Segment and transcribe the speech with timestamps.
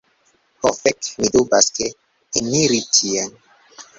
[0.61, 1.85] Ho fek' mi dubas, ke
[2.41, 3.31] eniri tien